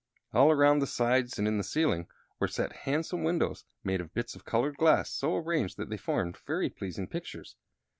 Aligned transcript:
All 0.33 0.49
around 0.49 0.79
the 0.79 0.87
sides 0.87 1.37
and 1.37 1.47
in 1.47 1.59
the 1.59 1.63
ceiling 1.63 2.07
were 2.39 2.47
set 2.47 2.73
handsome 2.89 3.23
windows 3.23 3.65
made 3.83 4.01
of 4.01 4.15
bits 4.15 4.33
of 4.35 4.45
colored 4.45 4.75
glass, 4.75 5.11
so 5.11 5.35
arranged 5.35 5.77
that 5.77 5.89
they 5.91 5.97
formed 5.97 6.37
very 6.37 6.69
pleasing 6.71 7.05
pictures. 7.05 7.55